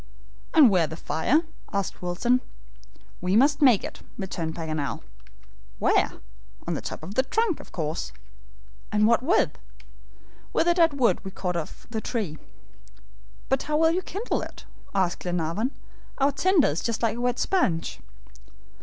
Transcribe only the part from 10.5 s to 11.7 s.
"With the dead wood we cut